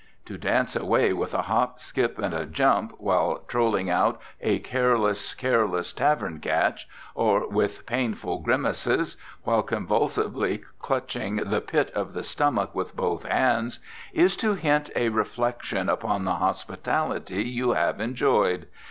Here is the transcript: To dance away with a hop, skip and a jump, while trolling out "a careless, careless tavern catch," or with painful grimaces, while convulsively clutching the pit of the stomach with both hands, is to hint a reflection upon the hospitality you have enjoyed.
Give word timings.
To 0.25 0.35
dance 0.35 0.75
away 0.75 1.13
with 1.13 1.31
a 1.35 1.43
hop, 1.43 1.79
skip 1.79 2.17
and 2.17 2.33
a 2.33 2.47
jump, 2.47 2.95
while 2.97 3.43
trolling 3.47 3.87
out 3.91 4.19
"a 4.41 4.57
careless, 4.57 5.35
careless 5.35 5.93
tavern 5.93 6.39
catch," 6.39 6.87
or 7.13 7.47
with 7.47 7.85
painful 7.85 8.39
grimaces, 8.39 9.15
while 9.43 9.61
convulsively 9.61 10.63
clutching 10.79 11.35
the 11.35 11.61
pit 11.61 11.91
of 11.91 12.13
the 12.13 12.23
stomach 12.23 12.73
with 12.73 12.95
both 12.95 13.27
hands, 13.27 13.77
is 14.11 14.35
to 14.37 14.55
hint 14.55 14.89
a 14.95 15.09
reflection 15.09 15.87
upon 15.87 16.25
the 16.25 16.33
hospitality 16.33 17.43
you 17.43 17.73
have 17.73 17.99
enjoyed. 18.01 18.65